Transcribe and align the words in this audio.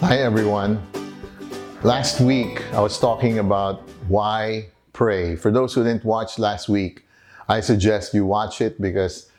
Hi, 0.00 0.16
everyone. 0.20 0.80
Last 1.82 2.22
week, 2.22 2.64
I 2.72 2.80
was 2.80 2.98
talking 2.98 3.38
about 3.38 3.82
why 4.08 4.70
pray. 4.94 5.36
For 5.36 5.50
those 5.50 5.74
who 5.74 5.84
didn't 5.84 6.06
watch 6.06 6.38
last 6.38 6.70
week, 6.70 7.04
I 7.50 7.60
suggest 7.60 8.14
you 8.14 8.24
watch 8.24 8.62
it 8.62 8.80
because 8.80 9.30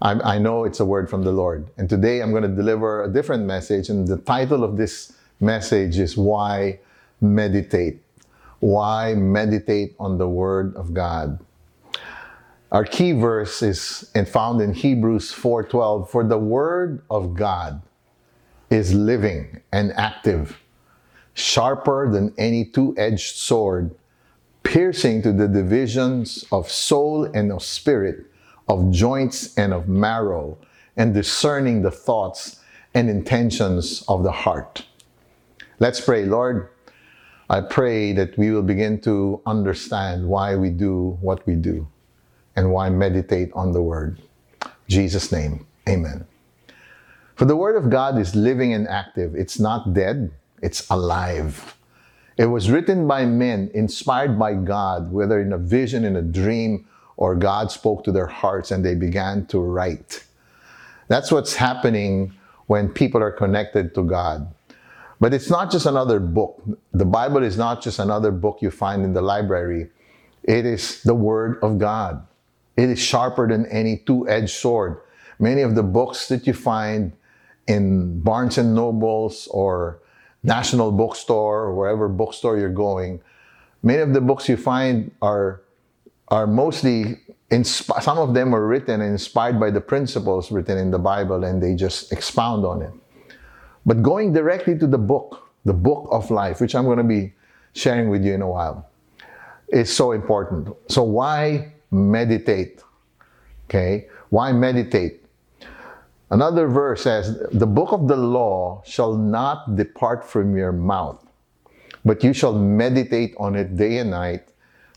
I, 0.00 0.12
I 0.12 0.38
know 0.38 0.64
it's 0.64 0.80
a 0.80 0.86
word 0.86 1.10
from 1.10 1.22
the 1.22 1.32
Lord. 1.32 1.68
And 1.76 1.86
today, 1.86 2.22
I'm 2.22 2.30
going 2.30 2.44
to 2.44 2.48
deliver 2.48 3.04
a 3.04 3.12
different 3.12 3.44
message. 3.44 3.90
And 3.90 4.08
the 4.08 4.16
title 4.16 4.64
of 4.64 4.78
this 4.78 5.12
message 5.38 5.98
is 5.98 6.16
Why 6.16 6.80
Meditate. 7.20 8.00
Why 8.60 9.12
meditate 9.12 9.94
on 10.00 10.16
the 10.16 10.28
Word 10.30 10.74
of 10.76 10.94
God. 10.94 11.38
Our 12.72 12.84
key 12.84 13.12
verse 13.12 13.62
is 13.62 14.10
found 14.28 14.62
in 14.62 14.72
Hebrews 14.72 15.30
4:12 15.34 16.08
for 16.08 16.24
the 16.24 16.38
word 16.38 17.02
of 17.10 17.34
God 17.34 17.82
is 18.70 18.94
living 18.94 19.60
and 19.72 19.92
active 19.92 20.58
sharper 21.34 22.10
than 22.10 22.34
any 22.38 22.64
two-edged 22.64 23.36
sword 23.36 23.94
piercing 24.62 25.22
to 25.22 25.32
the 25.32 25.46
divisions 25.46 26.44
of 26.50 26.70
soul 26.70 27.24
and 27.24 27.52
of 27.52 27.62
spirit 27.62 28.26
of 28.68 28.90
joints 28.90 29.56
and 29.56 29.72
of 29.72 29.88
marrow 29.88 30.58
and 30.96 31.14
discerning 31.14 31.82
the 31.82 31.90
thoughts 31.90 32.60
and 32.94 33.08
intentions 33.08 34.02
of 34.08 34.22
the 34.22 34.32
heart. 34.32 34.84
Let's 35.78 36.00
pray, 36.00 36.24
Lord. 36.24 36.70
I 37.48 37.60
pray 37.60 38.12
that 38.14 38.36
we 38.36 38.50
will 38.50 38.62
begin 38.62 39.00
to 39.02 39.40
understand 39.46 40.26
why 40.26 40.56
we 40.56 40.70
do 40.70 41.16
what 41.20 41.46
we 41.46 41.54
do 41.54 41.86
and 42.56 42.72
why 42.72 42.90
meditate 42.90 43.52
on 43.52 43.72
the 43.72 43.82
word. 43.82 44.20
In 44.62 44.70
Jesus' 44.88 45.30
name, 45.30 45.66
amen. 45.88 46.26
For 47.36 47.44
the 47.44 47.54
word 47.54 47.76
of 47.76 47.90
God 47.90 48.18
is 48.18 48.34
living 48.34 48.72
and 48.72 48.88
active. 48.88 49.34
It's 49.34 49.60
not 49.60 49.92
dead, 49.92 50.32
it's 50.62 50.88
alive. 50.88 51.76
It 52.38 52.46
was 52.46 52.70
written 52.70 53.06
by 53.06 53.26
men, 53.26 53.70
inspired 53.74 54.38
by 54.38 54.54
God, 54.54 55.12
whether 55.12 55.38
in 55.40 55.52
a 55.52 55.58
vision, 55.58 56.04
in 56.06 56.16
a 56.16 56.22
dream, 56.22 56.86
or 57.18 57.36
God 57.36 57.70
spoke 57.70 58.04
to 58.04 58.12
their 58.12 58.26
hearts 58.26 58.70
and 58.70 58.82
they 58.82 58.94
began 58.94 59.44
to 59.46 59.60
write. 59.60 60.24
That's 61.08 61.30
what's 61.30 61.56
happening 61.56 62.32
when 62.68 62.88
people 62.88 63.22
are 63.22 63.32
connected 63.32 63.94
to 63.94 64.02
God. 64.02 64.52
But 65.20 65.34
it's 65.34 65.50
not 65.50 65.70
just 65.70 65.84
another 65.84 66.20
book. 66.20 66.62
The 66.92 67.04
Bible 67.04 67.42
is 67.42 67.58
not 67.58 67.82
just 67.82 67.98
another 67.98 68.30
book 68.30 68.58
you 68.60 68.70
find 68.70 69.04
in 69.04 69.12
the 69.12 69.22
library. 69.22 69.90
It 70.42 70.64
is 70.64 71.02
the 71.02 71.14
Word 71.14 71.58
of 71.62 71.78
God. 71.78 72.26
It 72.78 72.88
is 72.88 72.98
sharper 72.98 73.46
than 73.48 73.66
any 73.66 73.98
two 73.98 74.28
edged 74.28 74.50
sword. 74.50 75.00
Many 75.38 75.62
of 75.62 75.74
the 75.74 75.82
books 75.82 76.28
that 76.28 76.46
you 76.46 76.54
find 76.54 77.12
in 77.66 78.20
Barnes 78.20 78.58
and 78.58 78.74
Nobles 78.74 79.48
or 79.48 80.00
National 80.42 80.92
Bookstore 80.92 81.64
or 81.64 81.74
wherever 81.74 82.08
bookstore 82.08 82.58
you're 82.58 82.70
going, 82.70 83.20
many 83.82 84.00
of 84.00 84.12
the 84.12 84.20
books 84.20 84.48
you 84.48 84.56
find 84.56 85.10
are 85.22 85.62
are 86.28 86.46
mostly 86.46 87.20
insp- 87.50 88.02
some 88.02 88.18
of 88.18 88.34
them 88.34 88.54
are 88.54 88.66
written 88.66 89.00
inspired 89.00 89.60
by 89.60 89.70
the 89.70 89.80
principles 89.80 90.50
written 90.50 90.76
in 90.78 90.90
the 90.90 90.98
Bible 90.98 91.44
and 91.44 91.62
they 91.62 91.74
just 91.74 92.12
expound 92.12 92.64
on 92.64 92.82
it. 92.82 92.92
But 93.84 94.02
going 94.02 94.32
directly 94.32 94.76
to 94.78 94.86
the 94.86 94.98
book, 94.98 95.48
the 95.64 95.72
book 95.72 96.08
of 96.10 96.30
life, 96.30 96.60
which 96.60 96.74
I'm 96.74 96.84
going 96.84 96.98
to 96.98 97.04
be 97.04 97.32
sharing 97.74 98.08
with 98.08 98.24
you 98.24 98.34
in 98.34 98.42
a 98.42 98.48
while, 98.48 98.88
is 99.68 99.94
so 99.94 100.12
important. 100.12 100.74
So 100.88 101.02
why 101.04 101.72
meditate? 101.90 102.82
Okay? 103.68 104.08
Why 104.30 104.52
meditate? 104.52 105.24
Another 106.30 106.66
verse 106.66 107.02
says, 107.02 107.38
The 107.52 107.66
book 107.66 107.92
of 107.92 108.08
the 108.08 108.16
law 108.16 108.82
shall 108.84 109.14
not 109.14 109.76
depart 109.76 110.24
from 110.24 110.56
your 110.56 110.72
mouth, 110.72 111.24
but 112.04 112.24
you 112.24 112.32
shall 112.32 112.52
meditate 112.52 113.34
on 113.38 113.54
it 113.54 113.76
day 113.76 113.98
and 113.98 114.10
night, 114.10 114.48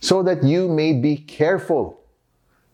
so 0.02 0.24
that 0.24 0.44
you 0.44 0.68
may 0.68 0.94
be 0.94 1.18
careful 1.18 2.02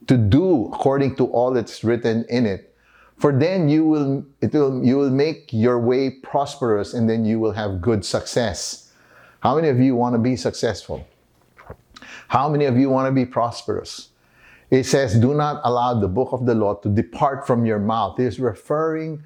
to 0.07 0.17
do 0.17 0.67
according 0.67 1.15
to 1.17 1.25
all 1.27 1.51
that's 1.51 1.83
written 1.83 2.25
in 2.29 2.45
it. 2.45 2.73
For 3.17 3.31
then 3.31 3.69
you 3.69 3.85
will, 3.85 4.25
it 4.41 4.53
will, 4.53 4.83
you 4.83 4.97
will 4.97 5.09
make 5.09 5.51
your 5.51 5.79
way 5.79 6.09
prosperous 6.09 6.93
and 6.93 7.09
then 7.09 7.25
you 7.25 7.39
will 7.39 7.53
have 7.53 7.81
good 7.81 8.05
success. 8.05 8.91
How 9.39 9.55
many 9.55 9.69
of 9.69 9.79
you 9.79 9.95
want 9.95 10.13
to 10.15 10.19
be 10.19 10.35
successful? 10.35 11.07
How 12.27 12.49
many 12.49 12.65
of 12.65 12.77
you 12.77 12.89
want 12.89 13.07
to 13.07 13.11
be 13.11 13.25
prosperous? 13.25 14.09
It 14.75 14.85
says, 14.85 15.17
Do 15.17 15.33
not 15.33 15.61
allow 15.63 15.97
the 15.97 16.09
book 16.09 16.33
of 16.33 16.45
the 16.45 16.53
law 16.53 16.75
to 16.75 16.89
depart 16.89 17.47
from 17.47 17.65
your 17.65 17.79
mouth. 17.79 18.19
It 18.19 18.25
is 18.25 18.41
referring 18.41 19.23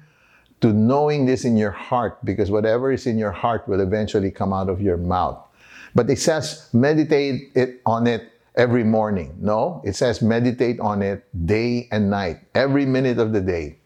to 0.60 0.72
knowing 0.72 1.26
this 1.26 1.44
in 1.44 1.56
your 1.56 1.72
heart 1.72 2.24
because 2.24 2.52
whatever 2.52 2.92
is 2.92 3.04
in 3.04 3.18
your 3.18 3.32
heart 3.32 3.66
will 3.66 3.80
eventually 3.80 4.30
come 4.30 4.52
out 4.52 4.68
of 4.68 4.80
your 4.80 4.96
mouth. 4.96 5.44
But 5.92 6.08
it 6.08 6.20
says, 6.20 6.68
meditate 6.72 7.50
it 7.56 7.80
on 7.84 8.06
it 8.06 8.30
every 8.54 8.84
morning. 8.84 9.34
No, 9.40 9.82
it 9.84 9.96
says, 9.96 10.22
meditate 10.22 10.78
on 10.78 11.02
it 11.02 11.26
day 11.46 11.88
and 11.90 12.08
night, 12.08 12.38
every 12.54 12.86
minute 12.86 13.18
of 13.18 13.32
the 13.32 13.40
day, 13.40 13.78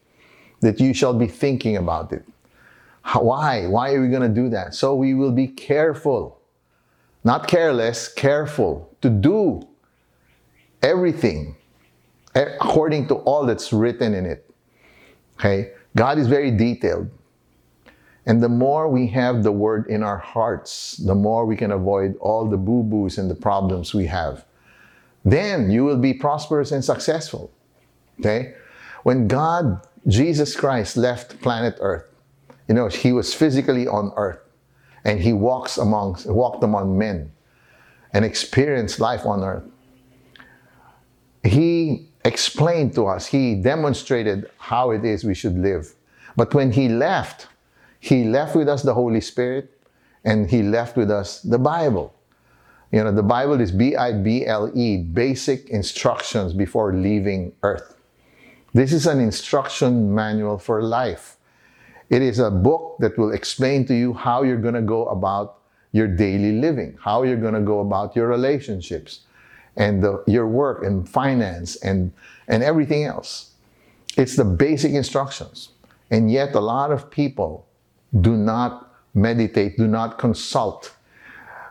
that 0.59 0.79
you 0.79 0.93
shall 0.93 1.15
be 1.15 1.25
thinking 1.25 1.77
about 1.77 2.13
it. 2.13 2.23
Why? 3.15 3.65
Why 3.65 3.93
are 3.93 4.01
we 4.03 4.09
going 4.09 4.21
to 4.21 4.41
do 4.41 4.49
that? 4.49 4.75
So 4.75 4.93
we 4.93 5.15
will 5.15 5.31
be 5.31 5.47
careful, 5.47 6.39
not 7.23 7.47
careless, 7.47 8.07
careful 8.07 8.95
to 9.01 9.09
do 9.09 9.67
everything 10.85 11.55
eh, 12.35 12.45
according 12.61 13.07
to 13.07 13.15
all 13.15 13.45
that's 13.45 13.73
written 13.73 14.13
in 14.13 14.25
it. 14.25 14.49
Okay? 15.39 15.71
God 15.95 16.17
is 16.17 16.27
very 16.27 16.51
detailed. 16.51 17.09
And 18.27 18.41
the 18.41 18.49
more 18.49 18.87
we 18.89 19.07
have 19.07 19.43
the 19.43 19.51
word 19.51 19.87
in 19.87 20.01
our 20.03 20.17
hearts, 20.17 20.97
the 20.97 21.15
more 21.15 21.45
we 21.45 21.55
can 21.55 21.71
avoid 21.71 22.15
all 22.19 22.47
the 22.47 22.57
boo 22.57 22.83
boos 22.83 23.17
and 23.17 23.29
the 23.29 23.35
problems 23.35 23.93
we 23.93 24.05
have. 24.07 24.45
Then 25.23 25.69
you 25.69 25.83
will 25.83 25.97
be 25.97 26.13
prosperous 26.13 26.71
and 26.71 26.83
successful. 26.83 27.51
Okay? 28.19 28.55
When 29.03 29.27
God, 29.27 29.85
Jesus 30.07 30.55
Christ, 30.55 30.97
left 30.97 31.39
planet 31.41 31.77
Earth, 31.79 32.05
you 32.67 32.73
know, 32.73 32.87
he 32.87 33.11
was 33.11 33.33
physically 33.33 33.87
on 33.87 34.11
earth 34.15 34.39
and 35.03 35.19
he 35.19 35.33
walks 35.33 35.77
among, 35.77 36.17
walked 36.25 36.63
among 36.63 36.97
men 36.97 37.31
and 38.11 38.25
experienced 38.25 38.99
life 38.99 39.23
on 39.25 39.43
earth 39.43 39.63
he 41.45 42.09
explained 42.23 42.93
to 42.95 43.05
us, 43.07 43.27
he 43.27 43.55
demonstrated 43.55 44.49
how 44.57 44.91
it 44.91 45.05
is 45.05 45.23
we 45.23 45.35
should 45.35 45.57
live. 45.57 45.93
But 46.35 46.53
when 46.53 46.71
he 46.71 46.89
left, 46.89 47.47
he 47.99 48.25
left 48.25 48.55
with 48.55 48.67
us 48.67 48.81
the 48.81 48.93
Holy 48.93 49.21
Spirit 49.21 49.71
and 50.23 50.49
he 50.49 50.63
left 50.63 50.97
with 50.97 51.11
us 51.11 51.41
the 51.41 51.59
Bible. 51.59 52.13
You 52.91 53.03
know, 53.03 53.11
the 53.11 53.23
Bible 53.23 53.59
is 53.61 53.71
B 53.71 53.95
I 53.95 54.11
B 54.13 54.45
L 54.45 54.71
E, 54.75 54.97
basic 54.97 55.69
instructions 55.69 56.53
before 56.53 56.93
leaving 56.93 57.53
earth. 57.63 57.95
This 58.73 58.91
is 58.91 59.07
an 59.07 59.19
instruction 59.19 60.13
manual 60.13 60.57
for 60.57 60.81
life. 60.81 61.37
It 62.09 62.21
is 62.21 62.39
a 62.39 62.51
book 62.51 62.97
that 62.99 63.17
will 63.17 63.31
explain 63.31 63.85
to 63.87 63.95
you 63.95 64.13
how 64.13 64.43
you're 64.43 64.61
going 64.61 64.75
to 64.75 64.81
go 64.81 65.07
about 65.07 65.59
your 65.91 66.07
daily 66.07 66.59
living, 66.59 66.97
how 67.01 67.23
you're 67.23 67.37
going 67.37 67.53
to 67.53 67.61
go 67.61 67.79
about 67.79 68.15
your 68.15 68.27
relationships, 68.27 69.21
and 69.77 70.03
the, 70.03 70.23
your 70.27 70.47
work 70.47 70.83
and 70.83 71.07
finance 71.07 71.75
and, 71.77 72.11
and 72.47 72.63
everything 72.63 73.03
else. 73.03 73.51
It's 74.17 74.35
the 74.35 74.45
basic 74.45 74.93
instructions. 74.93 75.69
And 76.11 76.31
yet, 76.31 76.55
a 76.55 76.59
lot 76.59 76.91
of 76.91 77.09
people 77.09 77.67
do 78.21 78.37
not 78.37 78.93
meditate, 79.13 79.77
do 79.77 79.87
not 79.87 80.17
consult. 80.17 80.95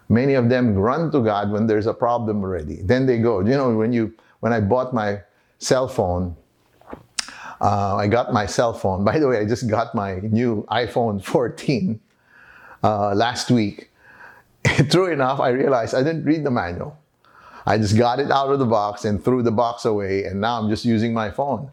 Many 0.09 0.35
of 0.35 0.49
them 0.49 0.75
run 0.75 1.11
to 1.13 1.21
God 1.21 1.51
when 1.51 1.67
there's 1.67 1.87
a 1.87 1.95
problem 1.95 2.43
already. 2.43 2.83
Then 2.83 3.07
they 3.07 3.19
go. 3.19 3.41
You 3.41 3.57
know, 3.57 3.75
when 3.75 3.93
you 3.93 4.13
when 4.41 4.53
I 4.53 4.61
bought 4.61 4.93
my 4.93 5.21
cell 5.59 5.89
phone, 5.89 6.37
uh, 7.61 7.97
I 7.97 8.09
got 8.09 8.33
my 8.33 8.45
cell 8.45 8.75
phone. 8.75 9.05
By 9.05 9.19
the 9.19 9.29
way, 9.29 9.39
I 9.39 9.47
just 9.47 9.69
got 9.69 9.95
my 9.95 10.17
new 10.21 10.67
iPhone 10.71 11.25
14 11.25 12.01
uh, 12.83 13.15
last 13.15 13.51
week. 13.51 13.91
True 14.91 15.11
enough, 15.11 15.41
I 15.41 15.51
realized 15.51 15.95
I 15.95 16.03
didn't 16.03 16.25
read 16.25 16.45
the 16.45 16.51
manual. 16.51 16.99
I 17.67 17.79
just 17.79 17.97
got 17.97 18.21
it 18.21 18.31
out 18.31 18.51
of 18.51 18.59
the 18.59 18.67
box 18.67 19.05
and 19.05 19.23
threw 19.25 19.43
the 19.43 19.51
box 19.51 19.85
away, 19.85 20.25
and 20.25 20.41
now 20.41 20.61
I'm 20.61 20.69
just 20.69 20.85
using 20.85 21.15
my 21.15 21.31
phone. 21.31 21.71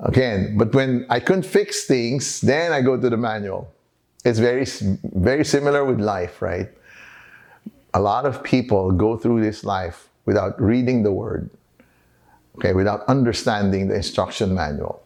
Again, 0.00 0.56
but 0.56 0.74
when 0.74 1.04
I 1.10 1.20
couldn't 1.20 1.44
fix 1.44 1.84
things, 1.84 2.40
then 2.40 2.72
I 2.72 2.80
go 2.80 2.96
to 2.96 3.10
the 3.10 3.18
manual. 3.18 3.70
It's 4.24 4.38
very, 4.38 4.64
very 5.14 5.44
similar 5.44 5.84
with 5.84 6.00
life, 6.00 6.40
right? 6.40 6.68
A 7.92 8.00
lot 8.00 8.24
of 8.24 8.42
people 8.42 8.92
go 8.92 9.16
through 9.16 9.42
this 9.42 9.62
life 9.62 10.08
without 10.24 10.60
reading 10.60 11.02
the 11.02 11.12
word, 11.12 11.50
okay, 12.56 12.72
without 12.72 13.04
understanding 13.08 13.88
the 13.88 13.96
instruction 13.96 14.54
manual. 14.54 15.02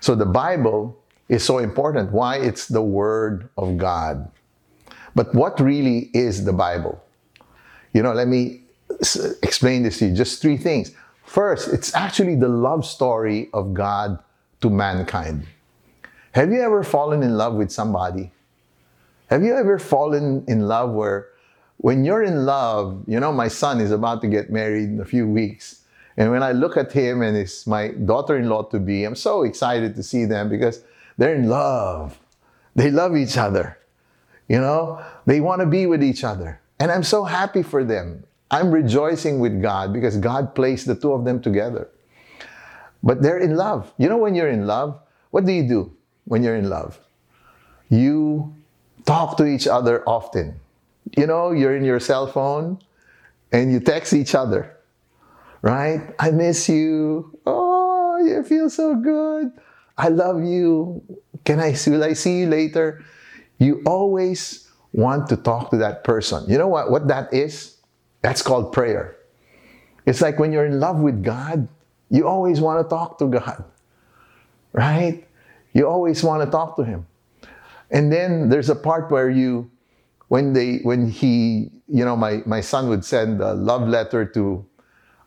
So 0.00 0.14
the 0.14 0.26
Bible 0.26 0.96
is 1.28 1.44
so 1.44 1.58
important. 1.58 2.12
Why? 2.12 2.36
It's 2.36 2.68
the 2.68 2.82
word 2.82 3.48
of 3.58 3.76
God. 3.76 4.30
But 5.14 5.34
what 5.34 5.58
really 5.60 6.10
is 6.14 6.44
the 6.44 6.52
Bible? 6.52 7.02
You 7.92 8.02
know, 8.02 8.12
let 8.12 8.28
me 8.28 8.60
explain 9.42 9.82
this 9.82 9.98
to 9.98 10.06
you. 10.06 10.14
Just 10.14 10.42
three 10.42 10.56
things. 10.56 10.92
First, 11.24 11.72
it's 11.72 11.94
actually 11.94 12.36
the 12.36 12.48
love 12.48 12.86
story 12.86 13.50
of 13.52 13.74
God 13.74 14.18
to 14.60 14.70
mankind. 14.70 15.46
Have 16.32 16.52
you 16.52 16.60
ever 16.60 16.82
fallen 16.82 17.22
in 17.22 17.36
love 17.36 17.54
with 17.54 17.70
somebody? 17.70 18.30
Have 19.28 19.42
you 19.42 19.56
ever 19.56 19.78
fallen 19.78 20.44
in 20.46 20.68
love 20.68 20.92
where 20.92 21.28
when 21.78 22.04
you're 22.04 22.22
in 22.22 22.46
love, 22.46 23.02
you 23.06 23.20
know, 23.20 23.32
my 23.32 23.48
son 23.48 23.80
is 23.80 23.90
about 23.90 24.20
to 24.22 24.28
get 24.28 24.50
married 24.50 24.84
in 24.84 25.00
a 25.00 25.04
few 25.04 25.26
weeks. 25.26 25.82
And 26.16 26.30
when 26.30 26.42
I 26.42 26.52
look 26.52 26.76
at 26.76 26.92
him 26.92 27.22
and 27.22 27.36
his 27.36 27.66
my 27.66 27.88
daughter-in-law 27.88 28.64
to 28.70 28.80
be, 28.80 29.04
I'm 29.04 29.14
so 29.14 29.42
excited 29.42 29.94
to 29.96 30.02
see 30.02 30.24
them 30.24 30.48
because 30.48 30.82
they're 31.18 31.34
in 31.34 31.48
love. 31.48 32.18
They 32.74 32.90
love 32.90 33.16
each 33.16 33.36
other. 33.36 33.78
You 34.48 34.60
know, 34.60 35.02
they 35.26 35.40
want 35.40 35.60
to 35.60 35.66
be 35.66 35.86
with 35.86 36.02
each 36.02 36.24
other. 36.24 36.60
And 36.78 36.90
I'm 36.90 37.02
so 37.02 37.24
happy 37.24 37.62
for 37.62 37.84
them. 37.84 38.24
I'm 38.50 38.70
rejoicing 38.70 39.40
with 39.40 39.60
God 39.60 39.92
because 39.92 40.16
God 40.16 40.54
placed 40.54 40.86
the 40.86 40.94
two 40.94 41.12
of 41.12 41.24
them 41.24 41.40
together. 41.42 41.88
But 43.02 43.22
they're 43.22 43.38
in 43.38 43.56
love. 43.56 43.92
You 43.98 44.08
know, 44.08 44.18
when 44.18 44.34
you're 44.34 44.50
in 44.50 44.66
love, 44.66 45.00
what 45.30 45.44
do 45.44 45.52
you 45.52 45.66
do 45.68 45.92
when 46.24 46.42
you're 46.42 46.56
in 46.56 46.68
love? 46.68 46.98
You 47.88 48.54
talk 49.04 49.36
to 49.38 49.46
each 49.46 49.66
other 49.66 50.02
often. 50.08 50.60
You 51.16 51.26
know, 51.26 51.52
you're 51.52 51.76
in 51.76 51.84
your 51.84 52.00
cell 52.00 52.26
phone 52.26 52.78
and 53.52 53.72
you 53.72 53.80
text 53.80 54.12
each 54.12 54.34
other 54.34 54.76
right? 55.66 56.14
I 56.20 56.30
miss 56.30 56.68
you. 56.68 57.38
Oh, 57.44 58.18
you 58.24 58.42
feel 58.44 58.70
so 58.70 58.94
good. 58.94 59.50
I 59.98 60.08
love 60.08 60.44
you. 60.44 61.02
Can 61.44 61.58
I 61.58 61.74
will 61.86 62.04
I 62.04 62.12
see 62.12 62.40
you 62.40 62.46
later? 62.46 63.04
You 63.58 63.82
always 63.86 64.68
want 64.92 65.28
to 65.30 65.36
talk 65.36 65.70
to 65.70 65.76
that 65.78 66.04
person. 66.04 66.44
You 66.48 66.58
know 66.58 66.68
what, 66.68 66.90
what 66.90 67.08
that 67.08 67.32
is? 67.34 67.75
That's 68.22 68.42
called 68.42 68.72
prayer. 68.72 69.16
It's 70.06 70.20
like 70.20 70.38
when 70.38 70.52
you're 70.52 70.66
in 70.66 70.80
love 70.80 71.00
with 71.00 71.22
God, 71.22 71.68
you 72.10 72.26
always 72.26 72.60
want 72.60 72.84
to 72.84 72.88
talk 72.88 73.18
to 73.18 73.26
God. 73.28 73.64
Right? 74.72 75.26
You 75.72 75.88
always 75.88 76.22
want 76.22 76.44
to 76.44 76.50
talk 76.50 76.76
to 76.76 76.84
him. 76.84 77.06
And 77.90 78.12
then 78.12 78.48
there's 78.48 78.68
a 78.68 78.74
part 78.74 79.10
where 79.10 79.30
you 79.30 79.70
when 80.28 80.52
they 80.52 80.78
when 80.78 81.08
he 81.08 81.70
you 81.88 82.04
know 82.04 82.16
my 82.16 82.42
my 82.46 82.60
son 82.60 82.88
would 82.88 83.04
send 83.04 83.40
a 83.40 83.54
love 83.54 83.88
letter 83.88 84.24
to 84.24 84.66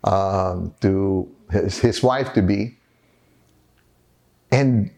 um, 0.04 0.74
to 0.82 1.30
his, 1.52 1.80
his 1.80 2.04
wife 2.04 2.34
to 2.34 2.42
be. 2.42 2.78
And, 4.52 4.92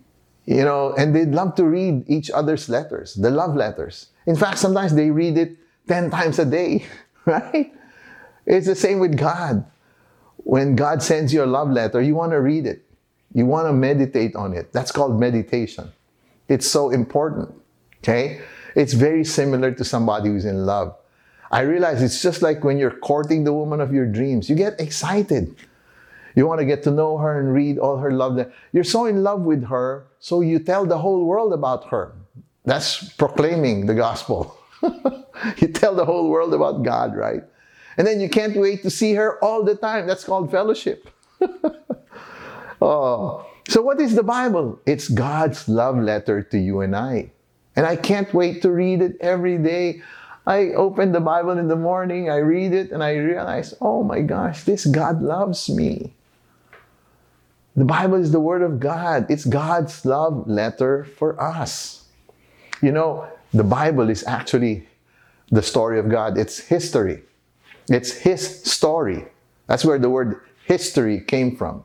you 0.45 0.63
know, 0.63 0.93
and 0.97 1.15
they'd 1.15 1.31
love 1.31 1.55
to 1.55 1.65
read 1.65 2.03
each 2.07 2.31
other's 2.31 2.69
letters, 2.69 3.15
the 3.15 3.31
love 3.31 3.55
letters. 3.55 4.07
In 4.25 4.35
fact, 4.35 4.59
sometimes 4.59 4.93
they 4.95 5.11
read 5.11 5.37
it 5.37 5.57
10 5.87 6.09
times 6.09 6.39
a 6.39 6.45
day, 6.45 6.85
right? 7.25 7.73
It's 8.45 8.67
the 8.67 8.75
same 8.75 8.99
with 8.99 9.17
God. 9.17 9.65
When 10.37 10.75
God 10.75 11.03
sends 11.03 11.33
you 11.33 11.43
a 11.43 11.45
love 11.45 11.69
letter, 11.69 12.01
you 12.01 12.15
want 12.15 12.31
to 12.31 12.41
read 12.41 12.65
it. 12.65 12.83
You 13.33 13.45
want 13.45 13.67
to 13.67 13.73
meditate 13.73 14.35
on 14.35 14.53
it. 14.53 14.73
That's 14.73 14.91
called 14.91 15.19
meditation. 15.19 15.91
It's 16.47 16.67
so 16.67 16.89
important. 16.89 17.53
Okay? 17.99 18.41
It's 18.75 18.93
very 18.93 19.23
similar 19.23 19.71
to 19.71 19.83
somebody 19.83 20.29
who's 20.29 20.45
in 20.45 20.65
love. 20.65 20.95
I 21.51 21.61
realize 21.61 22.01
it's 22.01 22.21
just 22.21 22.41
like 22.41 22.63
when 22.63 22.77
you're 22.77 22.97
courting 22.99 23.43
the 23.43 23.53
woman 23.53 23.81
of 23.81 23.93
your 23.93 24.05
dreams. 24.05 24.49
You 24.49 24.55
get 24.55 24.79
excited. 24.79 25.55
You 26.35 26.47
want 26.47 26.59
to 26.59 26.65
get 26.65 26.83
to 26.83 26.91
know 26.91 27.17
her 27.17 27.39
and 27.39 27.53
read 27.53 27.77
all 27.77 27.97
her 27.97 28.11
love. 28.11 28.39
You're 28.71 28.85
so 28.85 29.05
in 29.05 29.21
love 29.21 29.41
with 29.41 29.65
her, 29.65 30.07
so 30.19 30.39
you 30.41 30.59
tell 30.59 30.85
the 30.85 30.97
whole 30.97 31.25
world 31.25 31.51
about 31.51 31.89
her. 31.89 32.13
That's 32.63 33.11
proclaiming 33.13 33.85
the 33.85 33.95
gospel. 33.95 34.57
you 35.57 35.67
tell 35.67 35.93
the 35.93 36.05
whole 36.05 36.29
world 36.29 36.53
about 36.53 36.83
God, 36.83 37.15
right? 37.15 37.43
And 37.97 38.07
then 38.07 38.19
you 38.19 38.29
can't 38.29 38.55
wait 38.55 38.83
to 38.83 38.89
see 38.89 39.13
her 39.13 39.43
all 39.43 39.63
the 39.63 39.75
time. 39.75 40.07
That's 40.07 40.23
called 40.23 40.51
fellowship. 40.51 41.09
oh, 42.81 43.45
so 43.67 43.81
what 43.81 43.99
is 43.99 44.15
the 44.15 44.23
Bible? 44.23 44.79
It's 44.85 45.07
God's 45.07 45.67
love 45.67 45.97
letter 45.97 46.41
to 46.43 46.57
you 46.57 46.81
and 46.81 46.95
I. 46.95 47.31
And 47.75 47.85
I 47.85 47.95
can't 47.95 48.33
wait 48.33 48.61
to 48.63 48.71
read 48.71 49.01
it 49.01 49.17
every 49.21 49.57
day. 49.57 50.01
I 50.45 50.73
open 50.73 51.11
the 51.11 51.19
Bible 51.21 51.57
in 51.57 51.67
the 51.67 51.75
morning, 51.75 52.29
I 52.29 52.37
read 52.37 52.73
it, 52.73 52.91
and 52.91 53.03
I 53.03 53.13
realize, 53.13 53.75
oh 53.79 54.03
my 54.03 54.21
gosh, 54.21 54.63
this 54.63 54.85
God 54.85 55.21
loves 55.21 55.69
me. 55.69 56.13
The 57.75 57.85
Bible 57.85 58.15
is 58.15 58.31
the 58.31 58.39
Word 58.39 58.63
of 58.63 58.79
God. 58.79 59.29
It's 59.29 59.45
God's 59.45 60.03
love 60.03 60.47
letter 60.47 61.05
for 61.05 61.39
us. 61.39 62.05
You 62.81 62.91
know, 62.91 63.27
the 63.53 63.63
Bible 63.63 64.09
is 64.09 64.25
actually 64.25 64.87
the 65.51 65.61
story 65.61 65.99
of 65.99 66.09
God, 66.09 66.37
it's 66.37 66.59
history. 66.59 67.23
It's 67.91 68.11
His 68.11 68.63
story. 68.63 69.25
That's 69.67 69.85
where 69.85 69.99
the 69.99 70.09
word 70.09 70.41
history 70.65 71.19
came 71.19 71.55
from. 71.55 71.83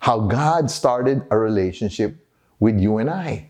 How 0.00 0.20
God 0.20 0.70
started 0.70 1.26
a 1.30 1.38
relationship 1.38 2.16
with 2.60 2.78
you 2.78 2.98
and 2.98 3.08
I. 3.08 3.48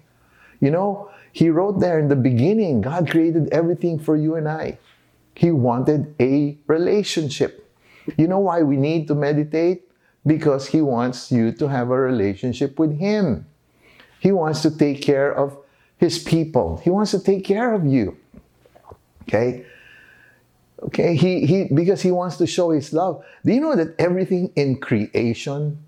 You 0.60 0.70
know, 0.70 1.10
he 1.32 1.50
wrote 1.50 1.81
there 1.81 1.98
in 1.98 2.08
the 2.08 2.16
beginning, 2.16 2.81
God 2.81 3.10
created 3.10 3.48
everything 3.52 3.98
for 3.98 4.16
you 4.16 4.37
and 4.37 4.48
I. 4.48 4.78
He 5.34 5.50
wanted 5.50 6.14
a 6.19 6.56
relationship. 6.66 7.70
You 8.16 8.26
know 8.26 8.38
why 8.38 8.62
we 8.62 8.78
need 8.78 9.06
to 9.08 9.14
meditate? 9.14 9.82
Because 10.25 10.66
He 10.66 10.81
wants 10.81 11.31
you 11.31 11.52
to 11.52 11.69
have 11.69 11.90
a 11.90 11.98
relationship 12.00 12.78
with 12.78 12.98
Him. 12.98 13.46
He 14.19 14.32
wants 14.32 14.62
to 14.62 14.70
take 14.70 15.02
care 15.02 15.31
of 15.31 15.58
His 15.98 16.19
people. 16.19 16.78
He 16.78 16.88
wants 16.88 17.10
to 17.10 17.20
take 17.20 17.44
care 17.44 17.75
of 17.75 17.84
you. 17.84 18.16
Okay? 19.28 19.66
Okay, 20.82 21.17
he, 21.17 21.46
he 21.46 21.64
because 21.64 22.02
he 22.02 22.11
wants 22.11 22.37
to 22.37 22.46
show 22.46 22.70
his 22.70 22.93
love. 22.93 23.25
Do 23.44 23.52
you 23.52 23.61
know 23.61 23.76
that 23.76 23.94
everything 23.99 24.52
in 24.56 24.78
creation 24.78 25.78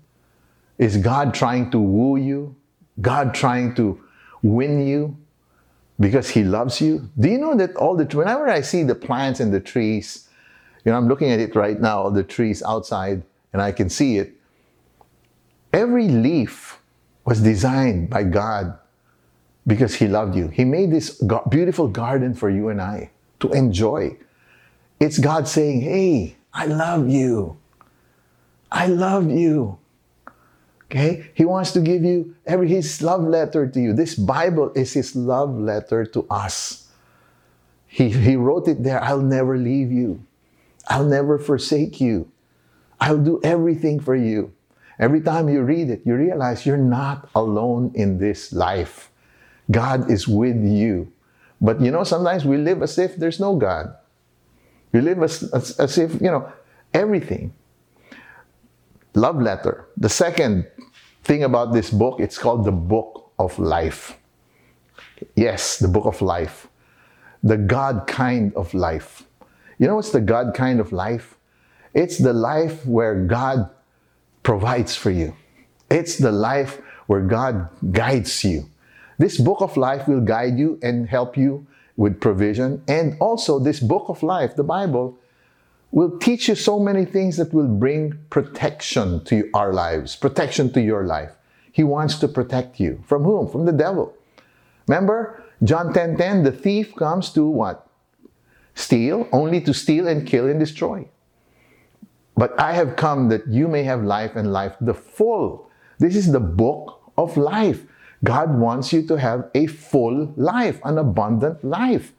is 0.77 0.97
God 0.97 1.33
trying 1.33 1.69
to 1.71 1.79
woo 1.79 2.17
you? 2.17 2.55
God 2.99 3.33
trying 3.33 3.75
to 3.75 4.01
win 4.41 4.87
you? 4.87 5.15
because 5.99 6.29
he 6.29 6.43
loves 6.43 6.79
you. 6.79 7.09
Do 7.19 7.29
you 7.29 7.37
know 7.37 7.55
that 7.55 7.75
all 7.75 7.95
the 7.95 8.05
whenever 8.05 8.47
I 8.47 8.61
see 8.61 8.83
the 8.83 8.95
plants 8.95 9.39
and 9.39 9.53
the 9.53 9.59
trees, 9.59 10.29
you 10.85 10.91
know, 10.91 10.97
I'm 10.97 11.07
looking 11.07 11.29
at 11.29 11.39
it 11.39 11.55
right 11.55 11.79
now, 11.79 12.03
all 12.03 12.11
the 12.11 12.23
trees 12.23 12.63
outside, 12.63 13.23
and 13.51 13.61
I 13.61 13.71
can 13.71 13.89
see 13.89 14.17
it. 14.17 14.33
Every 15.73 16.07
leaf 16.07 16.79
was 17.25 17.41
designed 17.41 18.09
by 18.09 18.23
God 18.23 18.77
because 19.67 19.95
he 19.95 20.07
loved 20.07 20.35
you. 20.35 20.47
He 20.47 20.65
made 20.65 20.89
this 20.91 21.21
beautiful 21.49 21.87
garden 21.87 22.33
for 22.33 22.49
you 22.49 22.69
and 22.69 22.81
I 22.81 23.11
to 23.41 23.51
enjoy. 23.51 24.17
It's 24.99 25.17
God 25.17 25.47
saying, 25.47 25.81
"Hey, 25.81 26.35
I 26.53 26.65
love 26.65 27.09
you. 27.09 27.57
I 28.71 28.87
love 28.87 29.29
you." 29.31 29.79
Okay? 30.89 31.29
He 31.35 31.45
wants 31.45 31.71
to 31.73 31.81
give 31.81 32.03
you 32.03 32.35
every 32.45 32.67
his 32.67 33.01
love 33.01 33.21
letter 33.23 33.67
to 33.67 33.79
you. 33.79 33.93
This 33.93 34.15
Bible 34.15 34.71
is 34.73 34.93
his 34.93 35.15
love 35.15 35.53
letter 35.57 36.05
to 36.05 36.25
us. 36.29 36.89
He, 37.85 38.09
he 38.09 38.35
wrote 38.35 38.67
it 38.67 38.83
there 38.83 39.01
I'll 39.03 39.21
never 39.21 39.57
leave 39.57 39.91
you, 39.91 40.23
I'll 40.87 41.05
never 41.05 41.37
forsake 41.39 41.99
you, 42.01 42.29
I'll 42.99 43.17
do 43.17 43.39
everything 43.43 43.99
for 43.99 44.15
you. 44.15 44.53
Every 44.99 45.21
time 45.21 45.47
you 45.47 45.61
read 45.61 45.89
it, 45.89 46.01
you 46.05 46.15
realize 46.15 46.65
you're 46.65 46.77
not 46.77 47.29
alone 47.33 47.91
in 47.95 48.17
this 48.17 48.51
life. 48.51 49.09
God 49.71 50.11
is 50.11 50.27
with 50.27 50.61
you. 50.61 51.11
But 51.61 51.79
you 51.81 51.89
know, 51.89 52.03
sometimes 52.03 52.45
we 52.45 52.57
live 52.57 52.83
as 52.83 52.97
if 52.97 53.15
there's 53.15 53.39
no 53.39 53.55
God. 53.55 53.95
We 54.91 55.01
live 55.01 55.21
as, 55.21 55.43
as, 55.53 55.79
as 55.79 55.97
if, 55.97 56.13
you 56.21 56.31
know, 56.31 56.51
everything 56.93 57.53
love 59.13 59.41
letter. 59.41 59.87
The 59.97 60.09
second 60.09 60.67
thing 61.23 61.43
about 61.43 61.73
this 61.73 61.89
book, 61.89 62.19
it's 62.19 62.37
called 62.37 62.65
the 62.65 62.71
Book 62.71 63.31
of 63.37 63.59
Life. 63.59 64.17
Yes, 65.35 65.77
the 65.77 65.87
Book 65.87 66.05
of 66.05 66.21
Life. 66.21 66.67
The 67.43 67.57
God 67.57 68.07
kind 68.07 68.53
of 68.55 68.73
life. 68.73 69.23
You 69.77 69.87
know 69.87 69.95
what's 69.95 70.11
the 70.11 70.21
God 70.21 70.53
kind 70.53 70.79
of 70.79 70.91
life? 70.91 71.37
It's 71.93 72.17
the 72.17 72.33
life 72.33 72.85
where 72.85 73.15
God 73.15 73.69
provides 74.43 74.95
for 74.95 75.09
you. 75.09 75.35
It's 75.89 76.17
the 76.17 76.31
life 76.31 76.81
where 77.07 77.21
God 77.21 77.69
guides 77.91 78.43
you. 78.43 78.69
This 79.17 79.37
book 79.37 79.61
of 79.61 79.77
life 79.77 80.07
will 80.07 80.21
guide 80.21 80.59
you 80.59 80.79
and 80.83 81.07
help 81.07 81.37
you 81.37 81.65
with 81.99 82.21
provision. 82.21 82.81
And 82.87 83.17
also, 83.19 83.59
this 83.59 83.81
book 83.81 84.05
of 84.07 84.23
life, 84.23 84.55
the 84.55 84.63
Bible, 84.63 85.19
will 85.91 86.17
teach 86.17 86.47
you 86.47 86.55
so 86.55 86.79
many 86.79 87.03
things 87.03 87.35
that 87.35 87.53
will 87.53 87.67
bring 87.67 88.17
protection 88.29 89.21
to 89.25 89.49
our 89.53 89.73
lives, 89.73 90.15
protection 90.15 90.71
to 90.71 90.81
your 90.81 91.03
life. 91.03 91.33
He 91.73 91.83
wants 91.83 92.15
to 92.19 92.29
protect 92.29 92.79
you. 92.79 93.03
From 93.05 93.23
whom? 93.23 93.49
From 93.49 93.65
the 93.65 93.73
devil. 93.73 94.13
Remember, 94.87 95.43
John 95.61 95.93
10 95.93 96.15
10, 96.15 96.43
the 96.43 96.53
thief 96.53 96.95
comes 96.95 97.33
to 97.33 97.45
what? 97.45 97.85
Steal, 98.75 99.27
only 99.33 99.59
to 99.59 99.73
steal 99.73 100.07
and 100.07 100.25
kill 100.25 100.47
and 100.47 100.57
destroy. 100.57 101.05
But 102.37 102.57
I 102.57 102.75
have 102.75 102.95
come 102.95 103.27
that 103.27 103.45
you 103.45 103.67
may 103.67 103.83
have 103.83 104.03
life 104.03 104.37
and 104.37 104.53
life 104.53 104.73
the 104.79 104.93
full. 104.93 105.69
This 105.97 106.15
is 106.15 106.31
the 106.31 106.39
book 106.39 107.11
of 107.17 107.35
life. 107.35 107.83
God 108.23 108.57
wants 108.57 108.91
you 108.91 109.07
to 109.07 109.15
have 109.17 109.49
a 109.53 109.67
full 109.67 110.33
life, 110.35 110.79
an 110.83 110.97
abundant 110.97 111.63
life. 111.63 112.13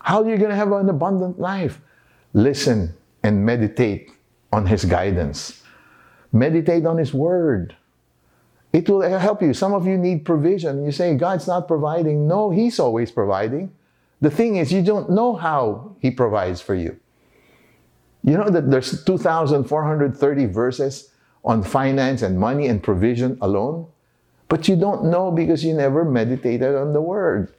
How 0.00 0.22
are 0.22 0.28
you 0.28 0.36
going 0.36 0.50
to 0.50 0.56
have 0.56 0.72
an 0.72 0.88
abundant 0.88 1.38
life? 1.38 1.80
listen 2.32 2.94
and 3.22 3.44
meditate 3.44 4.10
on 4.52 4.66
His 4.66 4.84
guidance. 4.84 5.62
Meditate 6.32 6.86
on 6.86 6.98
His 6.98 7.12
Word. 7.12 7.76
It 8.72 8.88
will 8.88 9.02
help 9.02 9.42
you. 9.42 9.52
Some 9.52 9.74
of 9.74 9.86
you 9.86 9.98
need 9.98 10.24
provision. 10.24 10.84
You 10.84 10.92
say, 10.92 11.14
God's 11.14 11.46
not 11.46 11.68
providing. 11.68 12.26
No, 12.26 12.50
He's 12.50 12.78
always 12.78 13.10
providing. 13.10 13.72
The 14.20 14.30
thing 14.30 14.56
is, 14.56 14.72
you 14.72 14.82
don't 14.82 15.10
know 15.10 15.34
how 15.34 15.96
He 16.00 16.10
provides 16.10 16.60
for 16.60 16.74
you. 16.74 16.98
You 18.24 18.36
know 18.36 18.48
that 18.48 18.70
there's 18.70 19.04
2,430 19.04 20.46
verses 20.46 21.10
on 21.44 21.62
finance 21.62 22.22
and 22.22 22.38
money 22.38 22.68
and 22.68 22.80
provision 22.80 23.36
alone, 23.40 23.88
but 24.52 24.68
you 24.68 24.76
don't 24.76 25.04
know 25.04 25.30
because 25.30 25.64
you 25.64 25.72
never 25.72 26.04
meditated 26.04 26.74
on 26.74 26.92
the 26.92 27.00
Word. 27.00 27.54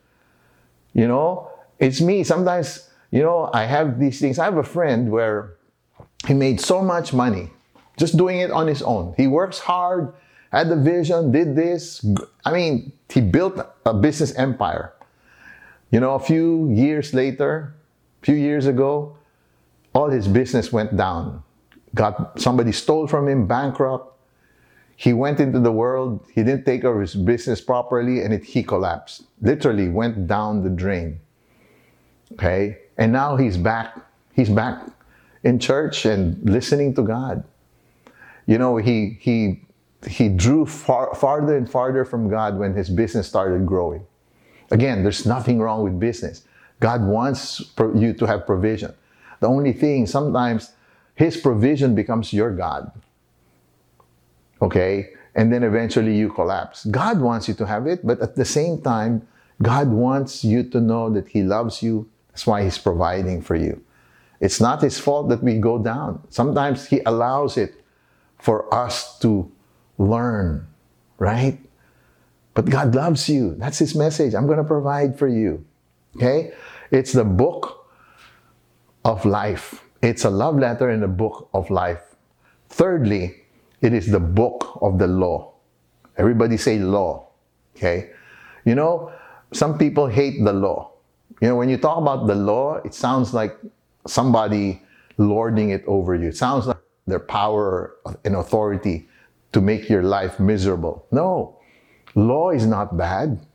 You 0.93 1.07
know, 1.07 1.49
it's 1.79 1.99
me. 1.99 2.23
Sometimes, 2.23 2.87
you 3.09 3.23
know, 3.23 3.49
I 3.51 3.65
have 3.65 3.97
these 3.99 4.19
things. 4.19 4.37
I 4.37 4.45
have 4.45 4.57
a 4.57 4.63
friend 4.63 5.09
where 5.09 5.55
he 6.27 6.35
made 6.35 6.61
so 6.61 6.83
much 6.83 7.11
money 7.11 7.49
just 7.97 8.15
doing 8.15 8.41
it 8.41 8.51
on 8.51 8.67
his 8.67 8.83
own. 8.83 9.15
He 9.17 9.25
works 9.25 9.57
hard, 9.57 10.13
had 10.51 10.69
the 10.69 10.75
vision, 10.75 11.31
did 11.31 11.55
this. 11.55 12.05
I 12.45 12.53
mean, 12.53 12.93
he 13.09 13.21
built 13.21 13.57
a 13.87 13.93
business 13.95 14.31
empire. 14.35 14.93
You 15.89 15.99
know, 15.99 16.13
a 16.13 16.19
few 16.19 16.69
years 16.69 17.11
later, 17.11 17.73
a 18.21 18.25
few 18.27 18.35
years 18.35 18.67
ago, 18.67 19.17
all 19.95 20.11
his 20.11 20.27
business 20.27 20.71
went 20.71 20.95
down. 20.95 21.41
Got 21.95 22.39
somebody 22.39 22.71
stole 22.71 23.07
from 23.07 23.27
him, 23.27 23.47
bankrupt. 23.47 24.12
He 24.95 25.11
went 25.13 25.39
into 25.39 25.59
the 25.59 25.71
world, 25.71 26.25
he 26.33 26.43
didn't 26.43 26.65
take 26.65 26.81
care 26.81 26.93
of 26.93 27.01
his 27.01 27.15
business 27.15 27.59
properly, 27.61 28.21
and 28.21 28.33
it, 28.33 28.43
he 28.43 28.63
collapsed. 28.63 29.23
Literally 29.41 29.89
went 29.89 30.27
down 30.27 30.63
the 30.63 30.69
drain. 30.69 31.19
Okay? 32.33 32.77
And 32.97 33.11
now 33.11 33.35
he's 33.35 33.57
back. 33.57 33.97
He's 34.33 34.49
back 34.49 34.85
in 35.43 35.59
church 35.59 36.05
and 36.05 36.37
listening 36.49 36.93
to 36.95 37.01
God 37.01 37.43
you 38.45 38.57
know, 38.57 38.77
he, 38.77 39.17
he, 39.19 39.61
he 40.07 40.29
drew 40.29 40.65
far, 40.65 41.13
farther 41.15 41.55
and 41.55 41.69
farther 41.69 42.05
from 42.05 42.29
God 42.29 42.57
when 42.57 42.73
his 42.73 42.89
business 42.89 43.27
started 43.27 43.65
growing. 43.65 44.05
Again, 44.71 45.03
there's 45.03 45.25
nothing 45.25 45.59
wrong 45.59 45.83
with 45.83 45.99
business. 45.99 46.43
God 46.79 47.03
wants 47.03 47.61
you 47.95 48.13
to 48.13 48.25
have 48.25 48.45
provision. 48.45 48.93
The 49.39 49.47
only 49.47 49.73
thing, 49.73 50.07
sometimes 50.07 50.71
his 51.15 51.37
provision 51.37 51.95
becomes 51.95 52.33
your 52.33 52.51
God. 52.51 52.91
Okay? 54.61 55.09
And 55.35 55.51
then 55.51 55.63
eventually 55.63 56.15
you 56.15 56.29
collapse. 56.29 56.85
God 56.85 57.19
wants 57.19 57.47
you 57.47 57.53
to 57.55 57.65
have 57.65 57.87
it, 57.87 58.05
but 58.05 58.21
at 58.21 58.35
the 58.35 58.45
same 58.45 58.81
time, 58.81 59.27
God 59.61 59.89
wants 59.89 60.43
you 60.43 60.63
to 60.69 60.79
know 60.79 61.09
that 61.09 61.29
He 61.29 61.43
loves 61.43 61.81
you. 61.81 62.09
That's 62.29 62.45
why 62.45 62.63
He's 62.63 62.77
providing 62.77 63.41
for 63.41 63.55
you. 63.55 63.83
It's 64.39 64.59
not 64.59 64.81
His 64.81 64.99
fault 64.99 65.29
that 65.29 65.41
we 65.41 65.57
go 65.57 65.79
down. 65.79 66.21
Sometimes 66.29 66.87
He 66.87 67.01
allows 67.05 67.57
it 67.57 67.83
for 68.37 68.73
us 68.73 69.17
to 69.19 69.49
learn, 69.97 70.67
right? 71.17 71.57
But 72.53 72.65
God 72.69 72.93
loves 72.93 73.29
you. 73.29 73.55
That's 73.57 73.79
His 73.79 73.95
message. 73.95 74.35
I'm 74.35 74.45
going 74.45 74.57
to 74.57 74.63
provide 74.63 75.17
for 75.17 75.27
you. 75.27 75.65
Okay? 76.15 76.53
It's 76.91 77.13
the 77.13 77.23
book 77.23 77.87
of 79.05 79.25
life. 79.25 79.83
It's 80.01 80.25
a 80.25 80.29
love 80.29 80.59
letter 80.59 80.89
in 80.89 80.99
the 80.99 81.07
book 81.07 81.49
of 81.53 81.69
life. 81.69 82.01
Thirdly, 82.69 83.42
it 83.83 83.93
is 83.93 84.07
the 84.07 84.19
book 84.19 84.79
of 84.81 84.97
the 84.97 85.07
law. 85.07 85.53
Everybody 86.17 86.55
say 86.57 86.79
law. 86.79 87.27
Okay? 87.75 88.11
You 88.65 88.75
know, 88.75 89.11
some 89.51 89.77
people 89.77 90.07
hate 90.07 90.43
the 90.43 90.53
law. 90.53 90.91
You 91.41 91.49
know, 91.49 91.57
when 91.57 91.67
you 91.67 91.77
talk 91.77 91.97
about 91.97 92.25
the 92.25 92.35
law, 92.35 92.75
it 92.85 92.93
sounds 92.93 93.33
like 93.33 93.59
somebody 94.07 94.81
lording 95.17 95.69
it 95.71 95.83
over 95.85 96.15
you. 96.15 96.29
It 96.29 96.37
sounds 96.37 96.65
like 96.65 96.77
their 97.05 97.19
power 97.19 97.95
and 98.23 98.35
authority 98.35 99.09
to 99.51 99.59
make 99.59 99.89
your 99.89 100.01
life 100.03 100.39
miserable. 100.39 101.05
No, 101.11 101.59
law 102.15 102.51
is 102.51 102.65
not 102.65 102.95
bad. 102.95 103.45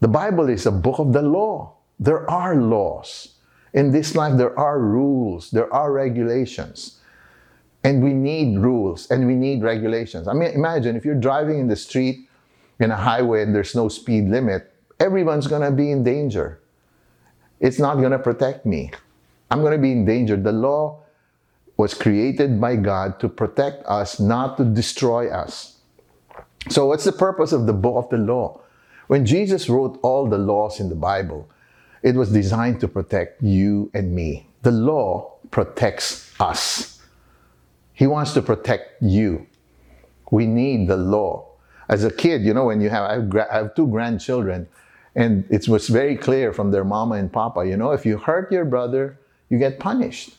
The 0.00 0.08
Bible 0.08 0.48
is 0.48 0.64
a 0.64 0.72
book 0.72 0.98
of 0.98 1.12
the 1.12 1.22
law. 1.22 1.76
There 2.00 2.28
are 2.30 2.56
laws. 2.56 3.34
In 3.74 3.92
this 3.92 4.14
life, 4.14 4.38
there 4.38 4.58
are 4.58 4.78
rules, 4.78 5.50
there 5.50 5.72
are 5.72 5.92
regulations. 5.92 6.97
And 7.84 8.02
we 8.02 8.12
need 8.12 8.58
rules 8.58 9.10
and 9.10 9.26
we 9.26 9.34
need 9.34 9.62
regulations. 9.62 10.26
I 10.28 10.32
mean, 10.32 10.50
imagine 10.50 10.96
if 10.96 11.04
you're 11.04 11.14
driving 11.14 11.58
in 11.58 11.68
the 11.68 11.76
street 11.76 12.28
in 12.80 12.90
a 12.90 12.96
highway 12.96 13.42
and 13.42 13.54
there's 13.54 13.74
no 13.74 13.88
speed 13.88 14.28
limit, 14.28 14.72
everyone's 15.00 15.46
gonna 15.46 15.70
be 15.70 15.90
in 15.90 16.02
danger. 16.02 16.60
It's 17.60 17.78
not 17.78 17.96
gonna 17.96 18.18
protect 18.18 18.66
me. 18.66 18.90
I'm 19.50 19.62
gonna 19.62 19.78
be 19.78 19.92
in 19.92 20.04
danger. 20.04 20.36
The 20.36 20.52
law 20.52 21.00
was 21.76 21.94
created 21.94 22.60
by 22.60 22.76
God 22.76 23.20
to 23.20 23.28
protect 23.28 23.86
us, 23.86 24.18
not 24.18 24.56
to 24.58 24.64
destroy 24.64 25.30
us. 25.30 25.76
So, 26.68 26.86
what's 26.86 27.04
the 27.04 27.12
purpose 27.12 27.52
of 27.52 27.66
the 27.66 27.72
book 27.72 28.04
of 28.04 28.10
the 28.10 28.18
law? 28.18 28.60
When 29.06 29.24
Jesus 29.24 29.68
wrote 29.68 29.98
all 30.02 30.28
the 30.28 30.36
laws 30.36 30.80
in 30.80 30.88
the 30.90 30.94
Bible, 30.94 31.48
it 32.02 32.14
was 32.14 32.30
designed 32.30 32.80
to 32.80 32.88
protect 32.88 33.42
you 33.42 33.90
and 33.94 34.14
me. 34.14 34.46
The 34.62 34.70
law 34.70 35.32
protects 35.50 36.34
us. 36.40 36.97
He 37.98 38.06
wants 38.06 38.32
to 38.34 38.42
protect 38.42 39.02
you. 39.02 39.44
We 40.30 40.46
need 40.46 40.86
the 40.86 40.96
law. 40.96 41.48
As 41.88 42.04
a 42.04 42.12
kid, 42.12 42.42
you 42.42 42.54
know, 42.54 42.66
when 42.66 42.80
you 42.80 42.90
have, 42.90 43.10
I 43.10 43.14
have, 43.14 43.36
I 43.50 43.54
have 43.56 43.74
two 43.74 43.88
grandchildren, 43.88 44.68
and 45.16 45.44
it 45.50 45.66
was 45.66 45.88
very 45.88 46.16
clear 46.16 46.52
from 46.52 46.70
their 46.70 46.84
mama 46.84 47.16
and 47.16 47.32
papa, 47.32 47.66
you 47.66 47.76
know, 47.76 47.90
if 47.90 48.06
you 48.06 48.16
hurt 48.16 48.52
your 48.52 48.64
brother, 48.64 49.18
you 49.48 49.58
get 49.58 49.80
punished 49.80 50.30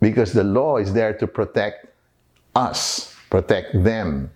because 0.00 0.32
the 0.32 0.42
law 0.42 0.78
is 0.78 0.92
there 0.92 1.12
to 1.12 1.26
protect 1.28 1.86
us, 2.56 3.14
protect 3.30 3.84
them. 3.84 4.28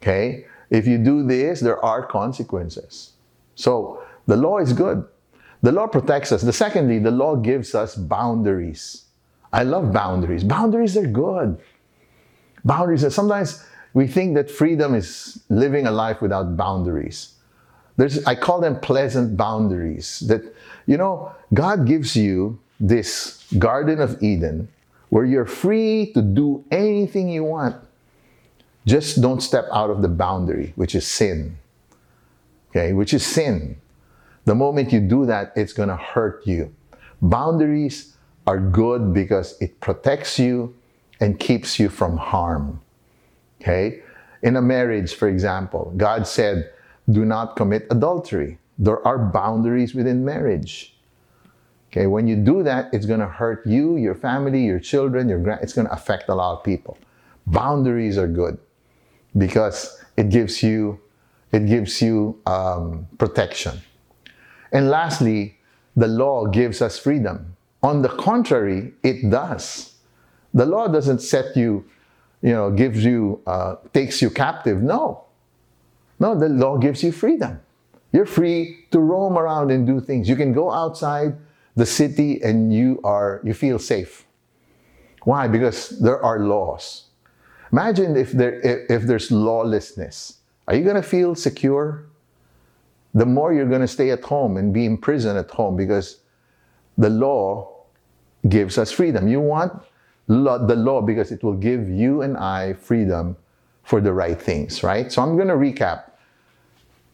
Okay? 0.00 0.46
If 0.70 0.86
you 0.86 0.98
do 0.98 1.26
this, 1.26 1.58
there 1.58 1.84
are 1.84 2.06
consequences. 2.06 3.14
So 3.56 4.00
the 4.26 4.36
law 4.36 4.58
is 4.58 4.72
good. 4.72 5.04
The 5.60 5.72
law 5.72 5.88
protects 5.88 6.30
us. 6.30 6.42
The 6.42 6.52
secondly, 6.52 7.00
the 7.00 7.10
law 7.10 7.34
gives 7.34 7.74
us 7.74 7.96
boundaries. 7.96 9.03
I 9.54 9.62
love 9.62 9.92
boundaries. 9.92 10.42
Boundaries 10.42 10.96
are 10.96 11.06
good. 11.06 11.56
Boundaries 12.64 13.04
are 13.04 13.10
sometimes 13.10 13.64
we 13.94 14.08
think 14.08 14.34
that 14.34 14.50
freedom 14.50 14.96
is 14.96 15.40
living 15.48 15.86
a 15.86 15.92
life 15.92 16.20
without 16.20 16.56
boundaries. 16.56 17.34
There's, 17.96 18.24
I 18.24 18.34
call 18.34 18.60
them 18.60 18.80
pleasant 18.80 19.36
boundaries. 19.36 20.24
That, 20.26 20.42
you 20.86 20.96
know, 20.96 21.32
God 21.54 21.86
gives 21.86 22.16
you 22.16 22.58
this 22.80 23.46
Garden 23.56 24.00
of 24.00 24.20
Eden 24.20 24.66
where 25.10 25.24
you're 25.24 25.46
free 25.46 26.10
to 26.14 26.20
do 26.20 26.64
anything 26.72 27.28
you 27.28 27.44
want. 27.44 27.76
Just 28.84 29.22
don't 29.22 29.40
step 29.40 29.66
out 29.72 29.88
of 29.88 30.02
the 30.02 30.08
boundary, 30.08 30.72
which 30.74 30.96
is 30.96 31.06
sin. 31.06 31.56
Okay, 32.70 32.92
which 32.92 33.14
is 33.14 33.24
sin. 33.24 33.76
The 34.46 34.56
moment 34.56 34.92
you 34.92 34.98
do 34.98 35.26
that, 35.26 35.52
it's 35.54 35.72
going 35.72 35.90
to 35.90 35.96
hurt 35.96 36.44
you. 36.44 36.74
Boundaries 37.22 38.13
are 38.46 38.58
good 38.58 39.14
because 39.14 39.60
it 39.60 39.80
protects 39.80 40.38
you 40.38 40.74
and 41.20 41.38
keeps 41.38 41.78
you 41.78 41.88
from 41.88 42.16
harm. 42.16 42.80
Okay? 43.60 44.02
In 44.42 44.56
a 44.56 44.62
marriage, 44.62 45.14
for 45.14 45.28
example, 45.28 45.92
God 45.96 46.26
said, 46.26 46.70
do 47.10 47.24
not 47.24 47.56
commit 47.56 47.86
adultery. 47.90 48.58
There 48.78 49.06
are 49.06 49.18
boundaries 49.18 49.94
within 49.94 50.24
marriage. 50.24 50.96
Okay, 51.90 52.06
when 52.08 52.26
you 52.26 52.34
do 52.34 52.64
that, 52.64 52.92
it's 52.92 53.06
going 53.06 53.20
to 53.20 53.28
hurt 53.28 53.64
you, 53.64 53.96
your 53.96 54.16
family, 54.16 54.64
your 54.64 54.80
children, 54.80 55.28
your 55.28 55.38
grand. 55.38 55.62
It's 55.62 55.72
going 55.72 55.86
to 55.86 55.92
affect 55.92 56.28
a 56.28 56.34
lot 56.34 56.58
of 56.58 56.64
people. 56.64 56.98
Boundaries 57.46 58.18
are 58.18 58.26
good 58.26 58.58
because 59.38 60.02
it 60.16 60.28
gives 60.28 60.62
you 60.62 61.00
it 61.52 61.66
gives 61.66 62.02
you 62.02 62.40
um, 62.46 63.06
protection. 63.16 63.80
And 64.72 64.90
lastly, 64.90 65.58
the 65.94 66.08
law 66.08 66.46
gives 66.46 66.82
us 66.82 66.98
freedom. 66.98 67.56
On 67.84 68.00
the 68.00 68.08
contrary, 68.08 68.94
it 69.02 69.28
does. 69.30 69.92
The 70.54 70.64
law 70.64 70.88
doesn't 70.88 71.18
set 71.18 71.54
you, 71.54 71.84
you 72.40 72.52
know, 72.52 72.70
gives 72.70 73.04
you, 73.04 73.42
uh, 73.46 73.76
takes 73.92 74.22
you 74.22 74.30
captive. 74.30 74.80
No. 74.82 75.24
No, 76.18 76.34
the 76.34 76.48
law 76.48 76.78
gives 76.78 77.02
you 77.02 77.12
freedom. 77.12 77.60
You're 78.10 78.24
free 78.24 78.86
to 78.90 79.00
roam 79.00 79.36
around 79.36 79.70
and 79.70 79.86
do 79.86 80.00
things. 80.00 80.30
You 80.30 80.36
can 80.36 80.54
go 80.54 80.70
outside 80.70 81.36
the 81.76 81.84
city 81.84 82.40
and 82.42 82.72
you 82.72 83.00
are 83.04 83.42
you 83.44 83.52
feel 83.52 83.78
safe. 83.78 84.24
Why? 85.24 85.46
Because 85.46 86.00
there 86.00 86.24
are 86.24 86.38
laws. 86.38 87.08
Imagine 87.70 88.16
if 88.16 88.32
there 88.32 88.60
if, 88.60 88.90
if 88.90 89.02
there's 89.02 89.30
lawlessness. 89.30 90.38
Are 90.68 90.74
you 90.74 90.84
going 90.84 90.96
to 90.96 91.02
feel 91.02 91.34
secure? 91.34 92.06
The 93.12 93.26
more 93.26 93.52
you're 93.52 93.68
going 93.68 93.82
to 93.82 93.88
stay 93.88 94.10
at 94.10 94.22
home 94.22 94.56
and 94.56 94.72
be 94.72 94.86
in 94.86 94.96
prison 94.96 95.36
at 95.36 95.50
home 95.50 95.76
because 95.76 96.20
the 96.96 97.10
law 97.10 97.73
gives 98.48 98.78
us 98.78 98.92
freedom. 98.92 99.28
You 99.28 99.40
want 99.40 99.82
the 100.26 100.76
law 100.76 101.00
because 101.02 101.32
it 101.32 101.42
will 101.42 101.54
give 101.56 101.88
you 101.88 102.22
and 102.22 102.36
I 102.36 102.74
freedom 102.74 103.36
for 103.82 104.00
the 104.00 104.12
right 104.12 104.40
things, 104.40 104.82
right? 104.82 105.12
So 105.12 105.22
I'm 105.22 105.36
going 105.36 105.48
to 105.48 105.54
recap. 105.54 106.10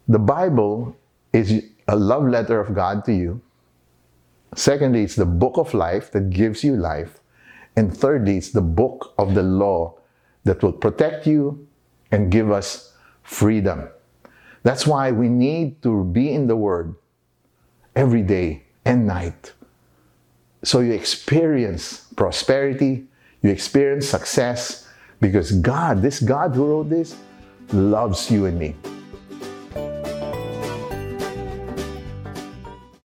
The 0.09 0.19
Bible 0.19 0.97
is 1.33 1.65
a 1.89 1.97
love 1.97 2.29
letter 2.29 2.61
of 2.61 2.75
God 2.75 3.05
to 3.07 3.13
you. 3.13 3.41
Secondly, 4.55 5.03
it's 5.03 5.17
the 5.17 5.27
book 5.27 5.57
of 5.57 5.75
life 5.75 6.11
that 6.13 6.31
gives 6.31 6.63
you 6.65 6.77
life. 6.77 7.21
And 7.77 7.97
thirdly, 7.97 8.37
it's 8.37 8.51
the 8.51 8.63
book 8.63 9.15
of 9.19 9.35
the 9.35 9.43
law 9.43 9.95
that 10.45 10.63
will 10.63 10.73
protect 10.73 11.27
you 11.27 11.67
and 12.11 12.31
give 12.31 12.51
us 12.51 12.93
freedom. 13.23 13.89
That's 14.63 14.87
why 14.87 15.13
we 15.13 15.29
need 15.29 15.83
to 15.83 16.05
be 16.05 16.33
in 16.33 16.47
the 16.49 16.57
Word 16.57 16.95
every 17.95 18.23
day 18.23 18.65
and 18.85 19.07
night. 19.07 19.53
So 20.63 20.81
you 20.81 20.93
experience 20.93 22.07
prosperity, 22.17 23.07
you 23.43 23.51
experience 23.51 24.09
success 24.09 24.89
because 25.21 25.53
God, 25.53 26.03
this 26.03 26.21
God 26.21 26.55
who 26.55 26.67
wrote 26.67 26.91
this, 26.91 27.17
loves 27.73 28.31
you 28.31 28.47
and 28.47 28.59
me. 28.59 28.75